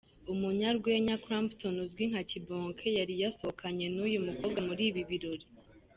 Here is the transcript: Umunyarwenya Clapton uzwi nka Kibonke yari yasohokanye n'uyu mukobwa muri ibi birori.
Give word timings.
Umunyarwenya 0.33 1.19
Clapton 1.23 1.75
uzwi 1.85 2.03
nka 2.11 2.21
Kibonke 2.29 2.87
yari 2.99 3.13
yasohokanye 3.23 3.85
n'uyu 3.95 4.19
mukobwa 4.27 4.59
muri 4.67 4.83
ibi 4.89 5.01
birori. 5.09 5.45